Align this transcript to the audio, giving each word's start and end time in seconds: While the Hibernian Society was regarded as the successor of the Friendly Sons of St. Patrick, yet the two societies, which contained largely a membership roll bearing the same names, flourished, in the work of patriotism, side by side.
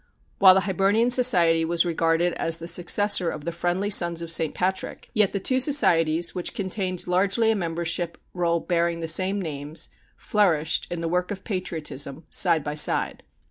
While 0.39 0.55
the 0.55 0.61
Hibernian 0.61 1.11
Society 1.11 1.63
was 1.63 1.85
regarded 1.85 2.33
as 2.33 2.57
the 2.57 2.67
successor 2.67 3.29
of 3.29 3.45
the 3.45 3.51
Friendly 3.51 3.91
Sons 3.91 4.23
of 4.23 4.31
St. 4.31 4.55
Patrick, 4.55 5.11
yet 5.13 5.31
the 5.31 5.39
two 5.39 5.59
societies, 5.59 6.33
which 6.33 6.55
contained 6.55 7.05
largely 7.05 7.51
a 7.51 7.55
membership 7.55 8.17
roll 8.33 8.59
bearing 8.61 9.01
the 9.01 9.07
same 9.07 9.39
names, 9.39 9.89
flourished, 10.17 10.87
in 10.89 11.01
the 11.01 11.07
work 11.07 11.29
of 11.29 11.43
patriotism, 11.43 12.23
side 12.31 12.63
by 12.63 12.73
side. 12.73 13.21